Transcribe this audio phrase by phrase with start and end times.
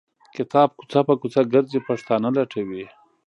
[0.35, 2.83] کتاب کوڅه په کوڅه ګرځي پښتانه لټوي.